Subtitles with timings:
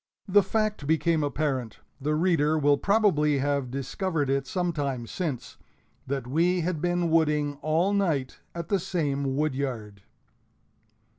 [0.27, 5.57] The fact became apparent the reader will probably have discovered it some time since
[6.07, 10.01] that we had been wooding all night at the same woodyard!